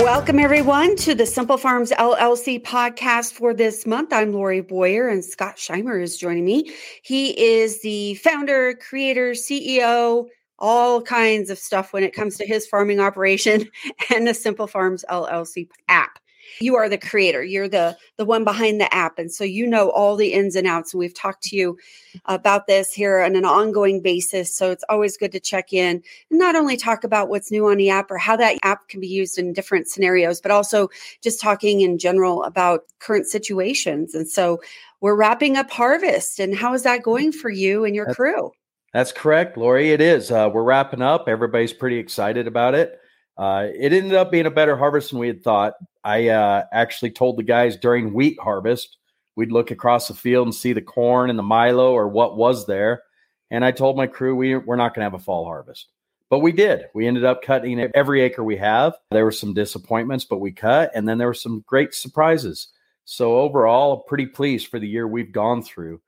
[0.00, 4.12] Welcome, everyone, to the Simple Farms LLC podcast for this month.
[4.12, 6.70] I'm Lori Boyer, and Scott Scheimer is joining me.
[7.00, 10.26] He is the founder, creator, CEO,
[10.58, 13.70] all kinds of stuff when it comes to his farming operation
[14.14, 16.18] and the Simple Farms LLC app
[16.60, 19.90] you are the creator you're the the one behind the app and so you know
[19.90, 21.78] all the ins and outs and we've talked to you
[22.26, 26.38] about this here on an ongoing basis so it's always good to check in and
[26.38, 29.08] not only talk about what's new on the app or how that app can be
[29.08, 30.88] used in different scenarios but also
[31.22, 34.60] just talking in general about current situations and so
[35.00, 38.50] we're wrapping up harvest and how is that going for you and your crew
[38.92, 42.98] that's correct lori it is uh, we're wrapping up everybody's pretty excited about it
[43.38, 45.74] uh, it ended up being a better harvest than we had thought.
[46.06, 48.98] I uh, actually told the guys during wheat harvest,
[49.34, 52.64] we'd look across the field and see the corn and the milo or what was
[52.64, 53.02] there.
[53.50, 55.88] And I told my crew, we, we're not going to have a fall harvest.
[56.30, 56.84] But we did.
[56.94, 58.94] We ended up cutting every acre we have.
[59.10, 60.92] There were some disappointments, but we cut.
[60.94, 62.68] And then there were some great surprises.
[63.04, 66.00] So overall, pretty pleased for the year we've gone through.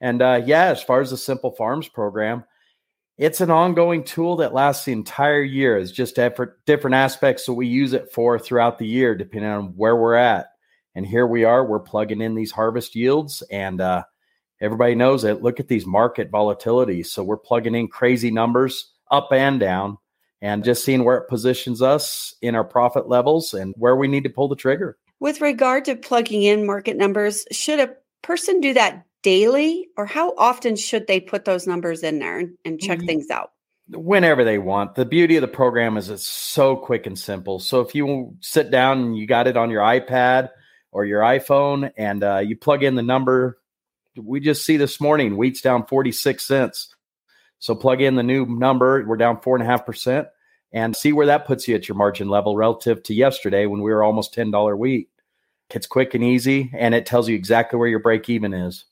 [0.00, 2.44] And uh, yeah, as far as the Simple Farms program,
[3.22, 5.78] it's an ongoing tool that lasts the entire year.
[5.78, 9.94] It's just different aspects that we use it for throughout the year, depending on where
[9.94, 10.48] we're at.
[10.96, 14.02] And here we are, we're plugging in these harvest yields, and uh,
[14.60, 15.40] everybody knows it.
[15.40, 17.06] Look at these market volatilities.
[17.06, 19.98] So we're plugging in crazy numbers up and down,
[20.40, 24.24] and just seeing where it positions us in our profit levels and where we need
[24.24, 24.98] to pull the trigger.
[25.20, 30.34] With regard to plugging in market numbers, should a person do that daily or how
[30.36, 33.06] often should they put those numbers in there and, and check mm-hmm.
[33.06, 33.52] things out?
[33.88, 34.94] Whenever they want.
[34.94, 37.58] The beauty of the program is it's so quick and simple.
[37.58, 40.50] So if you sit down and you got it on your iPad
[40.92, 43.58] or your iPhone and uh, you plug in the number,
[44.16, 46.94] we just see this morning wheat's down 46 cents.
[47.58, 50.28] So plug in the new number, we're down four and a half percent,
[50.72, 53.92] and see where that puts you at your margin level relative to yesterday when we
[53.92, 55.10] were almost $10 wheat.
[55.70, 58.84] It's quick and easy, and it tells you exactly where your break even is.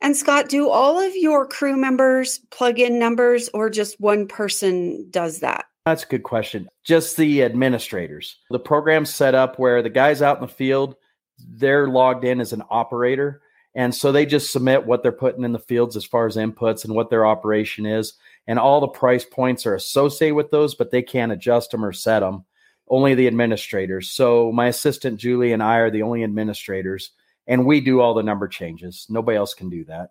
[0.00, 5.08] And Scott, do all of your crew members plug in numbers or just one person
[5.10, 5.66] does that?
[5.84, 6.68] That's a good question.
[6.84, 8.36] Just the administrators.
[8.50, 10.96] The program's set up where the guys out in the field,
[11.38, 13.40] they're logged in as an operator.
[13.74, 16.84] And so they just submit what they're putting in the fields as far as inputs
[16.84, 18.14] and what their operation is.
[18.46, 21.92] And all the price points are associated with those, but they can't adjust them or
[21.92, 22.44] set them.
[22.88, 24.10] Only the administrators.
[24.10, 27.10] So my assistant Julie and I are the only administrators
[27.48, 29.06] and we do all the number changes.
[29.08, 30.10] Nobody else can do that.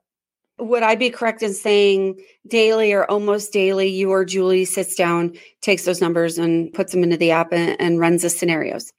[0.59, 5.37] Would I be correct in saying daily or almost daily, you or Julie sits down,
[5.61, 8.91] takes those numbers, and puts them into the app and, and runs the scenarios?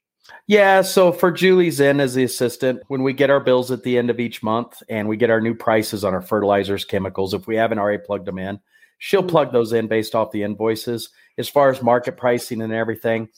[0.47, 0.81] Yeah.
[0.81, 4.09] So for Julie's in as the assistant, when we get our bills at the end
[4.09, 7.55] of each month and we get our new prices on our fertilizers, chemicals, if we
[7.57, 8.59] haven't already plugged them in,
[8.97, 9.29] she'll mm-hmm.
[9.29, 11.09] plug those in based off the invoices.
[11.37, 13.29] As far as market pricing and everything,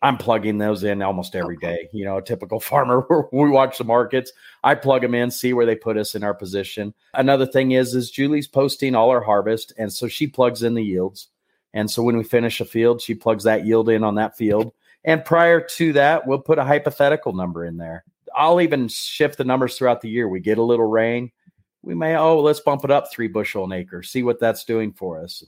[0.00, 1.88] I'm plugging those in almost every day.
[1.92, 4.32] You know, a typical farmer, we watch the markets.
[4.62, 6.94] I plug them in, see where they put us in our position.
[7.14, 10.84] Another thing is, is Julie's posting all our harvest, and so she plugs in the
[10.84, 11.28] yields.
[11.74, 14.72] And so when we finish a field, she plugs that yield in on that field.
[15.04, 18.04] And prior to that, we'll put a hypothetical number in there.
[18.34, 20.28] I'll even shift the numbers throughout the year.
[20.28, 21.30] We get a little rain,
[21.82, 24.92] we may oh let's bump it up three bushel an acre, see what that's doing
[24.92, 25.44] for us.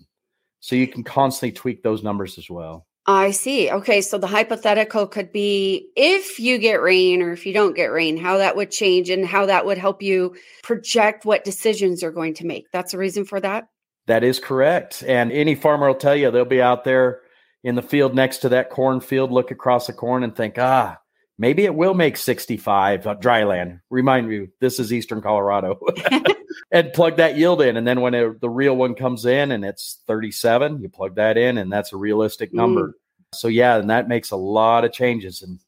[0.60, 2.86] So you can constantly tweak those numbers as well.
[3.06, 3.70] I see.
[3.70, 4.02] Okay.
[4.02, 8.16] So the hypothetical could be if you get rain or if you don't get rain,
[8.16, 12.34] how that would change and how that would help you project what decisions you're going
[12.34, 12.70] to make.
[12.72, 13.68] That's the reason for that.
[14.06, 15.02] That is correct.
[15.06, 17.20] And any farmer will tell you they'll be out there
[17.62, 20.98] in the field next to that cornfield, look across the corn and think, ah,
[21.38, 23.80] maybe it will make 65 uh, dry land.
[23.90, 25.78] Remind you, this is Eastern Colorado.
[26.70, 27.76] and plug that yield in.
[27.76, 31.36] And then when it, the real one comes in and it's 37, you plug that
[31.36, 32.88] in and that's a realistic number.
[32.88, 32.92] Mm.
[33.34, 35.60] So, yeah, and that makes a lot of changes in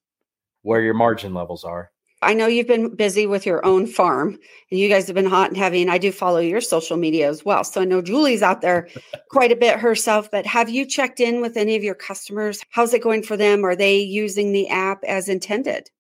[0.63, 1.91] where your margin levels are.
[2.23, 4.39] I know you've been busy with your own farm
[4.71, 7.29] and you guys have been hot and heavy, and I do follow your social media
[7.29, 7.65] as well.
[7.65, 8.89] So I know Julie's out there
[9.31, 12.63] quite a bit herself, but have you checked in with any of your customers?
[12.71, 13.65] How's it going for them?
[13.65, 15.91] Are they using the app as intended?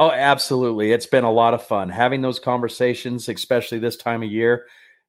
[0.00, 0.92] Oh, absolutely.
[0.92, 4.64] It's been a lot of fun having those conversations, especially this time of year.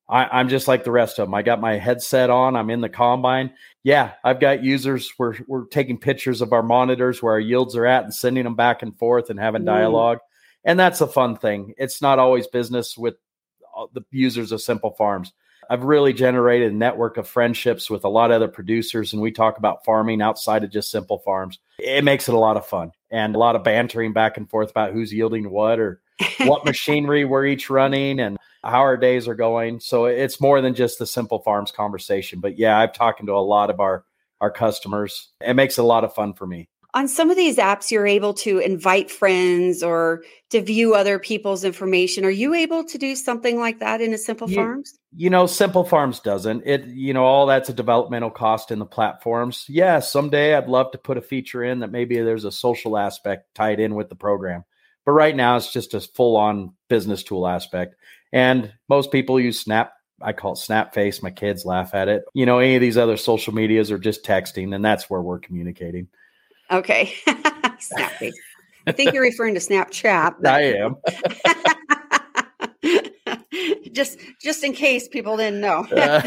[0.10, 1.34] I, am just like the rest of them.
[1.34, 2.58] I got my headset on.
[2.58, 3.54] I'm in the combine.
[3.84, 5.10] Yeah, I've got users.
[5.18, 8.56] We're we're taking pictures of our monitors where our yields are at and sending them
[8.56, 9.68] back and forth and having mm.
[9.68, 10.18] dialogue.
[10.66, 11.74] And that's a fun thing.
[11.78, 13.16] It's not always business with
[13.78, 15.32] uh, the users of Simple Farms.
[15.72, 19.32] I've really generated a network of friendships with a lot of other producers, and we
[19.32, 21.60] talk about farming outside of just Simple Farms.
[21.80, 24.70] It makes it a lot of fun and a lot of bantering back and forth
[24.70, 26.02] about who's yielding what or
[26.40, 29.80] what machinery we're each running and how our days are going.
[29.80, 32.42] So it's more than just the simple farms conversation.
[32.42, 34.04] But yeah, I've talking to a lot of our
[34.42, 35.30] our customers.
[35.40, 36.68] It makes it a lot of fun for me.
[36.94, 41.64] On some of these apps you're able to invite friends or to view other people's
[41.64, 45.30] information are you able to do something like that in a simple you, farms you
[45.30, 49.66] know simple farms doesn't it you know all that's a developmental cost in the platforms
[49.68, 53.54] yeah someday i'd love to put a feature in that maybe there's a social aspect
[53.56, 54.64] tied in with the program
[55.06, 57.96] but right now it's just a full on business tool aspect
[58.34, 59.94] and most people use snap
[60.24, 61.24] I call it snap face.
[61.24, 62.24] My kids laugh at it.
[62.36, 65.40] You know, any of these other social medias are just texting, and that's where we're
[65.40, 66.10] communicating.
[66.72, 67.14] Okay.
[67.80, 68.32] Snappy.
[68.88, 70.36] I think you're referring to Snapchat.
[70.42, 70.52] But...
[70.52, 70.96] I am.
[73.92, 75.86] just just in case people didn't know.
[75.86, 76.24] Uh.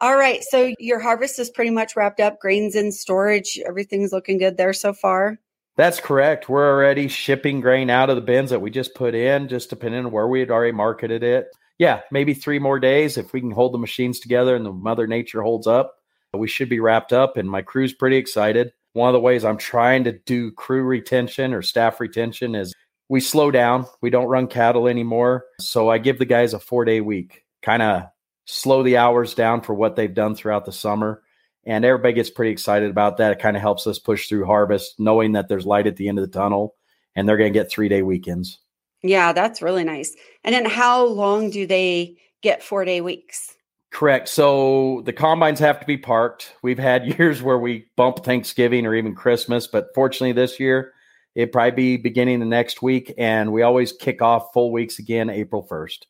[0.00, 0.42] All right.
[0.44, 2.40] So your harvest is pretty much wrapped up.
[2.40, 3.58] Grains in storage.
[3.66, 5.38] Everything's looking good there so far.
[5.76, 6.48] That's correct.
[6.48, 10.04] We're already shipping grain out of the bins that we just put in, just depending
[10.04, 11.48] on where we had already marketed it.
[11.78, 15.06] Yeah, maybe three more days if we can hold the machines together and the Mother
[15.06, 15.94] Nature holds up.
[16.34, 19.58] We should be wrapped up, and my crew's pretty excited one of the ways I'm
[19.58, 22.74] trying to do crew retention or staff retention is
[23.08, 23.86] we slow down.
[24.00, 25.44] We don't run cattle anymore.
[25.60, 28.04] So I give the guys a four day week, kind of
[28.46, 31.22] slow the hours down for what they've done throughout the summer.
[31.64, 33.32] And everybody gets pretty excited about that.
[33.32, 36.18] It kind of helps us push through harvest, knowing that there's light at the end
[36.18, 36.74] of the tunnel
[37.14, 38.58] and they're going to get three day weekends.
[39.02, 40.14] Yeah, that's really nice.
[40.44, 43.56] And then how long do they get four day weeks?
[43.90, 44.28] Correct.
[44.28, 46.54] So the combines have to be parked.
[46.62, 50.92] We've had years where we bump Thanksgiving or even Christmas, but fortunately this year
[51.34, 55.30] it'd probably be beginning the next week, and we always kick off full weeks again
[55.30, 56.06] April first.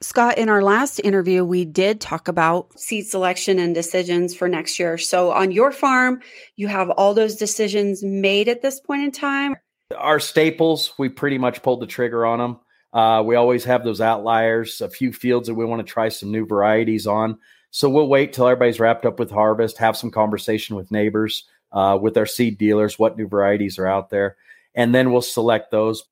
[0.00, 4.78] Scott, in our last interview, we did talk about seed selection and decisions for next
[4.78, 4.98] year.
[4.98, 6.20] So, on your farm,
[6.56, 9.56] you have all those decisions made at this point in time?
[9.96, 12.58] Our staples, we pretty much pulled the trigger on them.
[12.94, 16.30] Uh, we always have those outliers, a few fields that we want to try some
[16.30, 17.36] new varieties on.
[17.72, 21.98] So we'll wait till everybody's wrapped up with harvest, have some conversation with neighbors, uh,
[22.00, 24.36] with our seed dealers, what new varieties are out there,
[24.76, 26.04] and then we'll select those.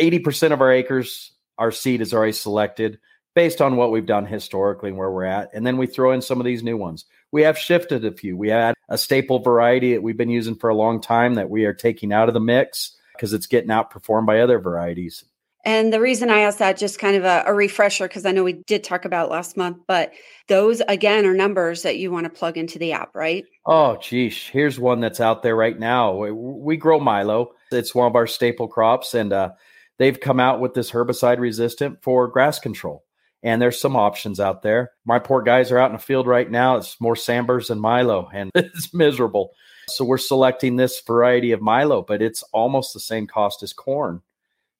[0.00, 2.98] 80% of our acres, our seed is already selected
[3.34, 5.50] based on what we've done historically and where we're at.
[5.52, 7.04] And then we throw in some of these new ones.
[7.32, 8.36] We have shifted a few.
[8.36, 11.66] We had a staple variety that we've been using for a long time that we
[11.66, 15.24] are taking out of the mix because it's getting outperformed by other varieties.
[15.64, 18.44] And the reason I asked that, just kind of a, a refresher, because I know
[18.44, 20.12] we did talk about last month, but
[20.48, 23.44] those again are numbers that you want to plug into the app, right?
[23.66, 24.46] Oh, geez.
[24.46, 26.16] Here's one that's out there right now.
[26.16, 29.50] We, we grow Milo, it's one of our staple crops, and uh,
[29.98, 33.04] they've come out with this herbicide resistant for grass control.
[33.42, 34.92] And there's some options out there.
[35.06, 36.76] My poor guys are out in the field right now.
[36.76, 39.52] It's more Sandburs than Milo, and it's miserable.
[39.88, 44.22] So we're selecting this variety of Milo, but it's almost the same cost as corn.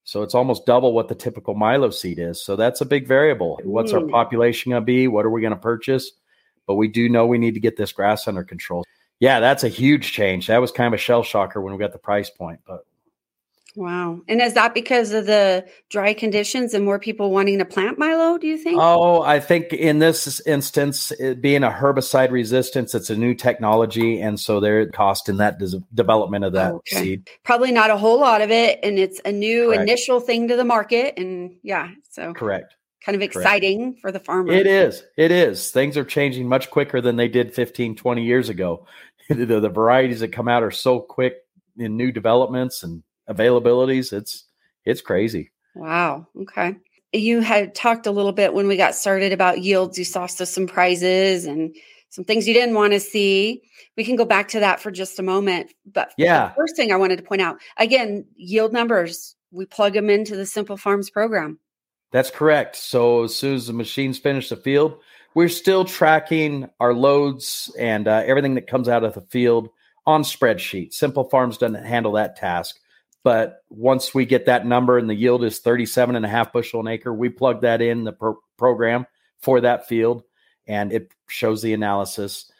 [0.05, 2.43] So it's almost double what the typical Milo seed is.
[2.43, 3.61] So that's a big variable.
[3.65, 4.11] What's our hmm.
[4.11, 5.09] population going to be?
[5.09, 6.13] What are we going to purchase?
[6.67, 8.85] But we do know we need to get this grass under control.
[9.19, 10.47] Yeah, that's a huge change.
[10.47, 12.87] That was kind of a shell shocker when we got the price point, but
[13.77, 14.21] Wow.
[14.27, 18.37] And is that because of the dry conditions and more people wanting to plant Milo,
[18.37, 18.79] do you think?
[18.81, 24.21] Oh, I think in this instance, being a herbicide resistance, it's a new technology.
[24.21, 26.97] And so they're costing that des- development of that okay.
[26.97, 27.31] seed.
[27.45, 28.81] Probably not a whole lot of it.
[28.83, 29.83] And it's a new Correct.
[29.83, 31.15] initial thing to the market.
[31.17, 32.33] And yeah, so.
[32.35, 32.75] Correct.
[33.05, 34.01] Kind of exciting Correct.
[34.01, 34.53] for the farmer.
[34.53, 35.05] It is.
[35.17, 35.71] It is.
[35.71, 38.87] Things are changing much quicker than they did 15, 20 years ago.
[39.31, 41.37] the, the varieties that come out are so quick
[41.79, 44.13] in new developments and availabilities.
[44.13, 44.45] It's
[44.85, 45.51] it's crazy.
[45.75, 46.27] Wow.
[46.43, 46.77] Okay.
[47.13, 49.99] You had talked a little bit when we got started about yields.
[49.99, 51.75] You saw some prizes and
[52.11, 53.63] some things you didn't want to see.
[53.97, 55.73] We can go back to that for just a moment.
[55.91, 59.37] But yeah, first thing I wanted to point out again, yield numbers.
[59.53, 61.59] We plug them into the Simple Farms program.
[62.13, 62.77] That's correct.
[62.77, 65.01] So as soon as the machines finish the field,
[65.35, 69.69] we're still tracking our loads and uh, everything that comes out of the field
[70.07, 70.93] on spreadsheet.
[70.93, 72.80] Simple Farms doesn't handle that task.
[73.23, 76.81] But once we get that number and the yield is 37 and a half bushel
[76.81, 79.07] an acre, we plug that in the pro- program
[79.41, 80.23] for that field
[80.67, 82.51] and it shows the analysis.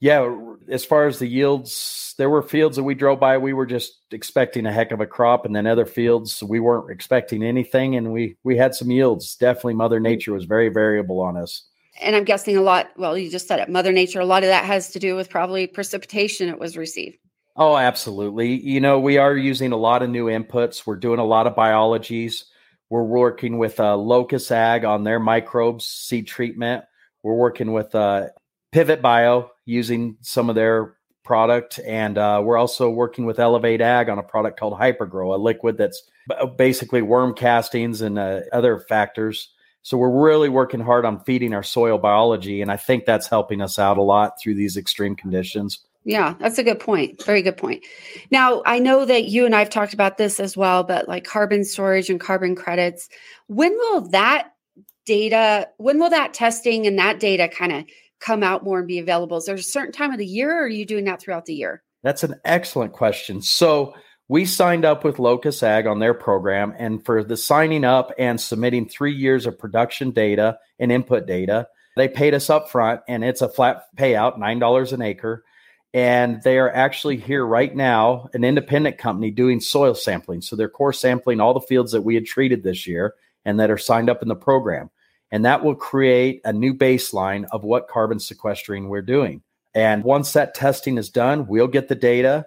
[0.00, 0.34] Yeah,
[0.68, 3.98] as far as the yields, there were fields that we drove by, we were just
[4.12, 8.10] expecting a heck of a crop, and then other fields we weren't expecting anything, and
[8.10, 9.36] we we had some yields.
[9.36, 11.66] Definitely, Mother Nature was very variable on us.
[12.00, 12.88] And I'm guessing a lot.
[12.96, 14.20] Well, you just said it, Mother Nature.
[14.20, 17.18] A lot of that has to do with probably precipitation it was received.
[17.60, 18.58] Oh, absolutely.
[18.58, 20.86] You know, we are using a lot of new inputs.
[20.86, 22.46] We're doing a lot of biologies.
[22.88, 26.84] We're working with uh, Locus Ag on their microbes seed treatment.
[27.22, 28.28] We're working with uh,
[28.72, 34.08] Pivot Bio using some of their product, and uh, we're also working with Elevate Ag
[34.08, 36.02] on a product called Hypergrow, a liquid that's
[36.56, 39.50] basically worm castings and uh, other factors.
[39.82, 43.60] So we're really working hard on feeding our soil biology, and I think that's helping
[43.60, 45.80] us out a lot through these extreme conditions.
[46.04, 47.22] Yeah, that's a good point.
[47.24, 47.84] Very good point.
[48.30, 51.64] Now, I know that you and I've talked about this as well, but like carbon
[51.64, 53.08] storage and carbon credits,
[53.48, 54.52] when will that
[55.04, 57.84] data, when will that testing and that data kind of
[58.18, 59.36] come out more and be available?
[59.36, 61.54] Is there a certain time of the year or are you doing that throughout the
[61.54, 61.82] year?
[62.02, 63.42] That's an excellent question.
[63.42, 63.94] So,
[64.30, 68.40] we signed up with Locus Ag on their program, and for the signing up and
[68.40, 71.66] submitting three years of production data and input data,
[71.96, 75.42] they paid us up front, and it's a flat payout, $9 an acre
[75.92, 80.40] and they are actually here right now, an independent company doing soil sampling.
[80.40, 83.70] So they're core sampling all the fields that we had treated this year and that
[83.70, 84.90] are signed up in the program.
[85.32, 89.42] And that will create a new baseline of what carbon sequestering we're doing.
[89.74, 92.46] And once that testing is done, we'll get the data.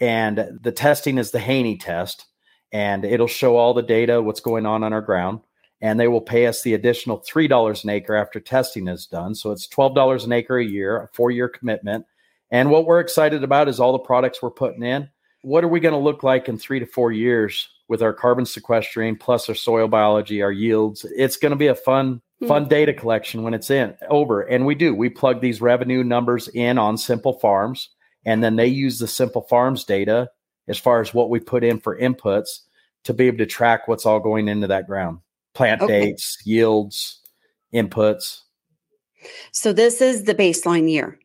[0.00, 2.26] And the testing is the Haney test,
[2.72, 5.40] and it'll show all the data, what's going on on our ground.
[5.82, 9.34] And they will pay us the additional $3 an acre after testing is done.
[9.34, 12.06] So it's $12 an acre a year, a four year commitment
[12.50, 15.08] and what we're excited about is all the products we're putting in.
[15.42, 18.44] What are we going to look like in three to four years with our carbon
[18.44, 21.04] sequestering plus our soil biology, our yields?
[21.16, 22.48] It's going to be a fun, hmm.
[22.48, 24.42] fun data collection when it's in over.
[24.42, 24.94] And we do.
[24.94, 27.88] We plug these revenue numbers in on Simple Farms,
[28.24, 30.30] and then they use the Simple Farms data
[30.68, 32.60] as far as what we put in for inputs
[33.04, 35.20] to be able to track what's all going into that ground
[35.54, 36.06] plant okay.
[36.06, 37.20] dates, yields,
[37.74, 38.40] inputs.
[39.52, 41.18] So this is the baseline year.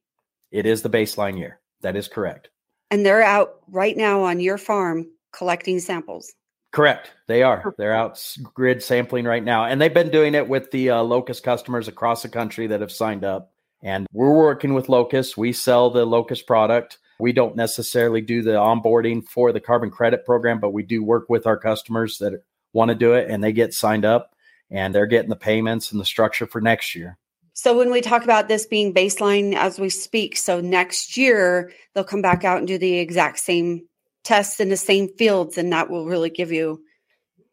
[0.51, 1.59] It is the baseline year.
[1.81, 2.49] That is correct.
[2.91, 6.33] And they're out right now on your farm collecting samples.
[6.71, 7.11] Correct.
[7.27, 7.73] They are.
[7.77, 8.21] They're out
[8.53, 9.65] grid sampling right now.
[9.65, 12.91] And they've been doing it with the uh, Locus customers across the country that have
[12.91, 13.53] signed up.
[13.81, 15.37] And we're working with Locus.
[15.37, 16.97] We sell the Locus product.
[17.19, 21.29] We don't necessarily do the onboarding for the carbon credit program, but we do work
[21.29, 24.35] with our customers that want to do it and they get signed up
[24.69, 27.17] and they're getting the payments and the structure for next year.
[27.55, 32.03] So when we talk about this being baseline as we speak, so next year they'll
[32.03, 33.87] come back out and do the exact same
[34.25, 36.81] tests in the same fields, and that will really give you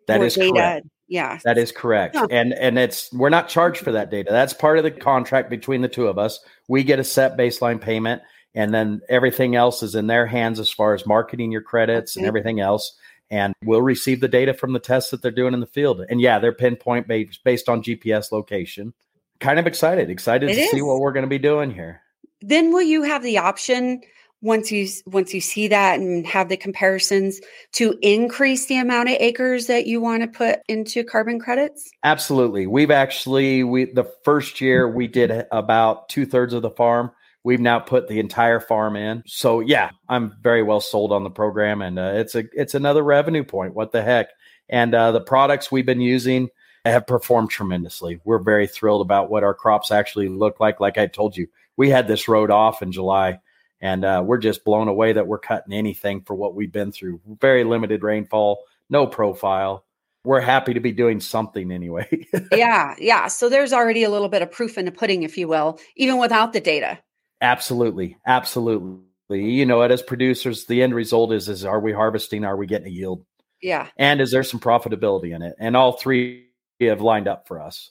[0.09, 0.53] that is data.
[0.53, 0.87] correct.
[1.07, 2.17] Yeah, that is correct.
[2.17, 2.27] Yeah.
[2.33, 4.33] And and it's we're not charged for that data.
[4.33, 6.41] That's part of the contract between the two of us.
[6.67, 8.23] We get a set baseline payment,
[8.57, 12.23] and then everything else is in their hands as far as marketing your credits okay.
[12.23, 12.93] and everything else.
[13.31, 16.05] And we'll receive the data from the tests that they're doing in the field.
[16.09, 18.95] And yeah, they're pinpoint based based on GPS location
[19.43, 20.71] kind of excited, excited it to is.
[20.71, 22.01] see what we're going to be doing here.
[22.41, 24.01] Then will you have the option
[24.41, 27.41] once you once you see that and have the comparisons
[27.73, 31.91] to increase the amount of acres that you want to put into carbon credits?
[32.03, 32.67] Absolutely.
[32.67, 37.11] We've actually we the first year we did about two thirds of the farm.
[37.45, 39.25] We've now put the entire farm in.
[39.27, 43.03] So yeah, I'm very well sold on the program, and uh, it's a it's another
[43.03, 43.75] revenue point.
[43.75, 44.29] What the heck?
[44.69, 46.49] And uh, the products we've been using
[46.91, 48.21] have performed tremendously.
[48.25, 50.81] We're very thrilled about what our crops actually look like.
[50.81, 51.47] Like I told you,
[51.77, 53.41] we had this road off in July,
[53.81, 57.21] and uh, we're just blown away that we're cutting anything for what we've been through.
[57.41, 59.85] Very limited rainfall, no profile.
[60.25, 62.27] We're happy to be doing something anyway.
[62.53, 63.27] yeah, yeah.
[63.27, 66.19] So there's already a little bit of proof in the pudding, if you will, even
[66.19, 66.99] without the data.
[67.41, 69.01] Absolutely, absolutely.
[69.31, 72.45] You know, as producers, the end result is: is are we harvesting?
[72.45, 73.25] Are we getting a yield?
[73.63, 73.89] Yeah.
[73.97, 75.55] And is there some profitability in it?
[75.59, 76.49] And all three
[76.87, 77.91] have lined up for us.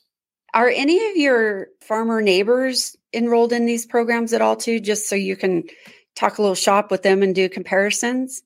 [0.53, 5.15] Are any of your farmer neighbors enrolled in these programs at all too just so
[5.15, 5.63] you can
[6.15, 8.43] talk a little shop with them and do comparisons?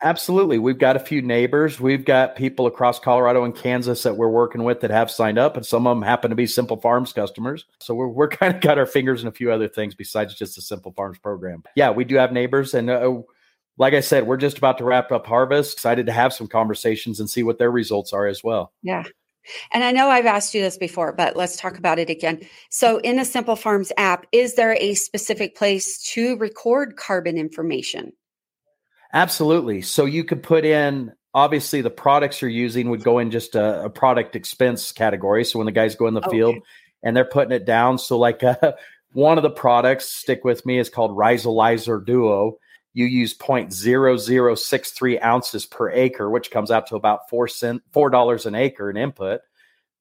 [0.00, 0.58] Absolutely.
[0.58, 1.80] We've got a few neighbors.
[1.80, 5.56] We've got people across Colorado and Kansas that we're working with that have signed up,
[5.56, 7.64] and some of them happen to be Simple Farms customers.
[7.80, 10.54] So we're, we're kind of got our fingers in a few other things besides just
[10.54, 11.64] the Simple Farms program.
[11.74, 12.74] Yeah, we do have neighbors.
[12.74, 13.22] And uh,
[13.76, 15.72] like I said, we're just about to wrap up harvest.
[15.72, 18.72] Excited to have some conversations and see what their results are as well.
[18.82, 19.02] Yeah.
[19.72, 22.40] And I know I've asked you this before, but let's talk about it again.
[22.70, 28.12] So, in the Simple Farms app, is there a specific place to record carbon information?
[29.12, 29.82] Absolutely.
[29.82, 33.84] So, you could put in obviously the products you're using would go in just a,
[33.84, 35.44] a product expense category.
[35.44, 36.30] So, when the guys go in the okay.
[36.30, 36.56] field
[37.02, 38.56] and they're putting it down, so like uh,
[39.12, 42.58] one of the products, stick with me, is called Rhizolizer Duo
[42.98, 48.44] you use 0.0063 ounces per acre, which comes out to about four cent four dollars
[48.44, 49.40] an acre in input.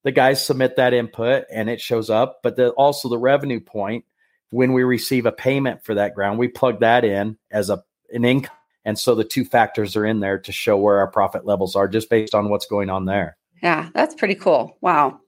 [0.04, 4.06] The guys submit that input and it shows up, but the, also the revenue point
[4.50, 8.26] when we receive a payment for that ground, we plug that in as a an
[8.26, 11.76] income, and so the two factors are in there to show where our profit levels
[11.76, 13.38] are just based on what's going on there.
[13.62, 14.76] Yeah, that's pretty cool.
[14.82, 15.20] Wow.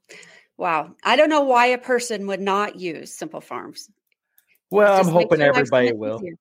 [0.57, 0.95] Wow.
[1.03, 3.91] I don't know why a person would not use Simple Farms.
[4.71, 6.17] Well, I'm hoping everybody will.
[6.17, 6.35] Easier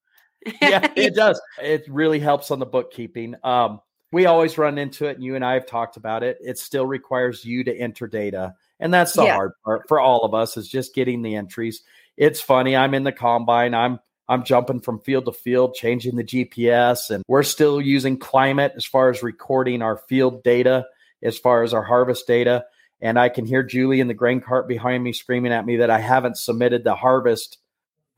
[0.61, 1.41] yeah, it does.
[1.61, 3.35] It really helps on the bookkeeping.
[3.43, 3.81] Um,
[4.11, 6.39] we always run into it, and you and I have talked about it.
[6.41, 9.35] It still requires you to enter data, and that's the yeah.
[9.35, 11.83] hard part for all of us is just getting the entries.
[12.17, 12.75] It's funny.
[12.75, 13.75] I'm in the combine.
[13.75, 18.73] I'm I'm jumping from field to field, changing the GPS, and we're still using climate
[18.77, 20.87] as far as recording our field data,
[21.23, 22.65] as far as our harvest data.
[23.01, 25.91] And I can hear Julie in the grain cart behind me screaming at me that
[25.91, 27.59] I haven't submitted the harvest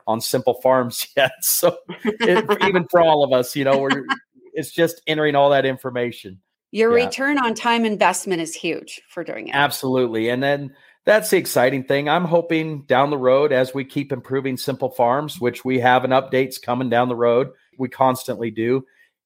[0.07, 1.33] on Simple Farms yet.
[1.42, 4.04] So it, even for all of us, you know, we're
[4.52, 6.40] it's just entering all that information.
[6.73, 7.07] Your yeah.
[7.07, 9.54] return on time investment is huge for doing it.
[9.54, 10.28] Absolutely.
[10.28, 10.73] And then
[11.04, 12.09] that's the exciting thing.
[12.09, 16.11] I'm hoping down the road as we keep improving Simple Farms, which we have an
[16.11, 18.85] updates coming down the road, we constantly do,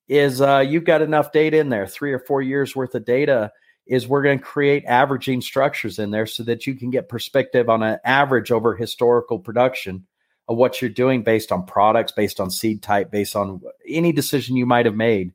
[0.08, 3.52] is uh, you've got enough data in there, three or four years worth of data.
[3.86, 7.68] Is we're going to create averaging structures in there so that you can get perspective
[7.68, 10.06] on an average over historical production
[10.48, 14.56] of what you're doing based on products, based on seed type, based on any decision
[14.56, 15.32] you might have made.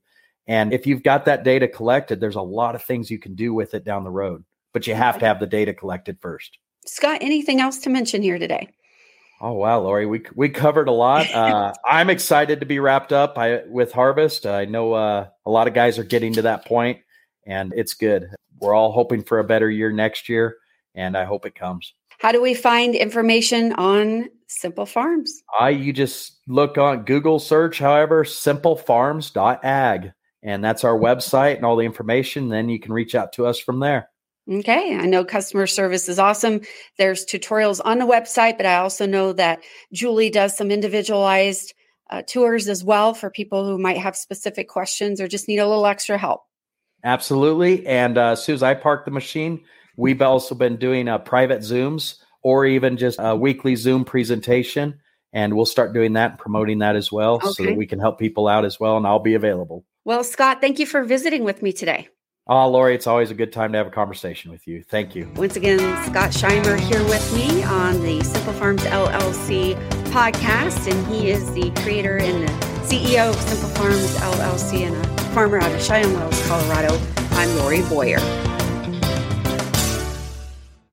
[0.48, 3.54] And if you've got that data collected, there's a lot of things you can do
[3.54, 6.58] with it down the road, but you have to have the data collected first.
[6.86, 8.70] Scott, anything else to mention here today?
[9.42, 11.28] Oh wow, Lori, we we covered a lot.
[11.40, 14.46] Uh, I'm excited to be wrapped up I, with harvest.
[14.46, 17.00] I know uh, a lot of guys are getting to that point,
[17.46, 18.28] and it's good.
[18.60, 20.58] We're all hoping for a better year next year,
[20.96, 21.94] and I hope it comes.
[22.20, 25.42] How do we find information on Simple Farms?
[25.58, 30.12] I you just look on Google search, however, simplefarms.ag.
[30.44, 32.50] And that's our website and all the information.
[32.50, 34.10] Then you can reach out to us from there.
[34.52, 34.96] Okay.
[34.96, 36.62] I know customer service is awesome.
[36.98, 39.60] There's tutorials on the website, but I also know that
[39.94, 41.74] Julie does some individualized
[42.10, 45.68] uh, tours as well for people who might have specific questions or just need a
[45.68, 46.42] little extra help.
[47.04, 47.86] Absolutely.
[47.88, 49.64] And uh, as soon as I park the machine,
[50.00, 55.02] We've also been doing uh, private Zooms or even just a weekly Zoom presentation.
[55.34, 57.50] And we'll start doing that and promoting that as well okay.
[57.50, 58.96] so that we can help people out as well.
[58.96, 59.84] And I'll be available.
[60.06, 62.08] Well, Scott, thank you for visiting with me today.
[62.48, 64.82] Oh, Lori, it's always a good time to have a conversation with you.
[64.84, 65.30] Thank you.
[65.36, 69.76] Once again, Scott Scheimer here with me on the Simple Farms LLC
[70.06, 70.90] podcast.
[70.90, 72.54] And he is the creator and the
[72.88, 76.98] CEO of Simple Farms LLC and a farmer out of Cheyenne Wells, Colorado.
[77.32, 78.49] I'm Lori Boyer.